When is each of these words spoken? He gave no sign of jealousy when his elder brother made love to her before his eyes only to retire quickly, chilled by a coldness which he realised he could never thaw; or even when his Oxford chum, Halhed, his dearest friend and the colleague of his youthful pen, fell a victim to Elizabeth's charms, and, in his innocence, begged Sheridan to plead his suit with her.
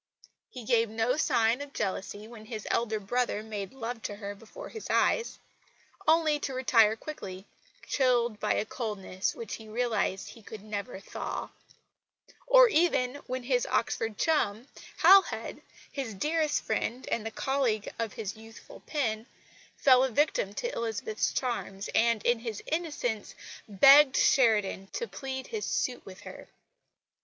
He 0.49 0.63
gave 0.63 0.89
no 0.89 1.15
sign 1.15 1.61
of 1.61 1.73
jealousy 1.73 2.27
when 2.27 2.45
his 2.45 2.65
elder 2.71 2.99
brother 2.99 3.43
made 3.43 3.71
love 3.71 4.01
to 4.01 4.15
her 4.15 4.33
before 4.33 4.67
his 4.69 4.89
eyes 4.89 5.37
only 6.07 6.39
to 6.39 6.55
retire 6.55 6.95
quickly, 6.95 7.45
chilled 7.87 8.39
by 8.39 8.55
a 8.55 8.65
coldness 8.65 9.35
which 9.35 9.53
he 9.57 9.67
realised 9.69 10.29
he 10.29 10.41
could 10.41 10.63
never 10.63 10.99
thaw; 10.99 11.49
or 12.47 12.67
even 12.69 13.17
when 13.27 13.43
his 13.43 13.67
Oxford 13.67 14.17
chum, 14.17 14.67
Halhed, 15.03 15.61
his 15.91 16.15
dearest 16.15 16.63
friend 16.63 17.07
and 17.11 17.23
the 17.23 17.29
colleague 17.29 17.87
of 17.99 18.13
his 18.13 18.35
youthful 18.35 18.79
pen, 18.87 19.27
fell 19.77 20.03
a 20.03 20.09
victim 20.09 20.53
to 20.55 20.73
Elizabeth's 20.75 21.31
charms, 21.31 21.91
and, 21.93 22.25
in 22.25 22.39
his 22.39 22.63
innocence, 22.65 23.35
begged 23.69 24.17
Sheridan 24.17 24.87
to 24.93 25.07
plead 25.07 25.45
his 25.45 25.67
suit 25.67 26.03
with 26.07 26.21
her. 26.21 26.49